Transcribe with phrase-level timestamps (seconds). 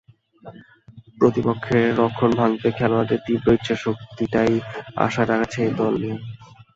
[1.19, 4.53] প্রতিপক্ষের রক্ষণ ভাঙতে খেলোয়াড়দের তীব্র ইচ্ছাশক্তিটাই
[5.05, 6.17] আশা জাগাচ্ছে এই দল নিয়ে।